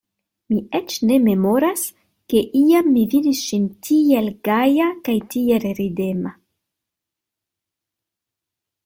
[0.51, 1.83] Mi eĉ ne memoras,
[2.33, 6.33] ke iam mi vidis ŝin tiel gaja kaj tiel ridema.